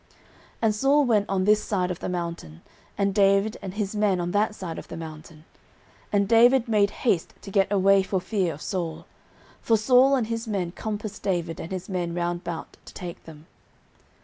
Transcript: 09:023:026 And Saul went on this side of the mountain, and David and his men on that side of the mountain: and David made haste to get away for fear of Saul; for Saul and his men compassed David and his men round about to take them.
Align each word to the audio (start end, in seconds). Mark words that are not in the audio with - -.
09:023:026 0.01 0.09
And 0.63 0.75
Saul 0.75 1.05
went 1.05 1.29
on 1.29 1.43
this 1.43 1.63
side 1.63 1.91
of 1.91 1.99
the 1.99 2.09
mountain, 2.09 2.61
and 2.97 3.13
David 3.13 3.57
and 3.61 3.75
his 3.75 3.95
men 3.95 4.19
on 4.19 4.31
that 4.31 4.55
side 4.55 4.79
of 4.79 4.87
the 4.87 4.97
mountain: 4.97 5.45
and 6.11 6.27
David 6.27 6.67
made 6.67 6.89
haste 7.05 7.35
to 7.43 7.51
get 7.51 7.71
away 7.71 8.01
for 8.01 8.19
fear 8.19 8.51
of 8.51 8.63
Saul; 8.63 9.05
for 9.61 9.77
Saul 9.77 10.15
and 10.15 10.25
his 10.25 10.47
men 10.47 10.71
compassed 10.71 11.21
David 11.21 11.59
and 11.59 11.71
his 11.71 11.87
men 11.87 12.15
round 12.15 12.41
about 12.41 12.77
to 12.85 12.95
take 12.95 13.25
them. 13.25 13.45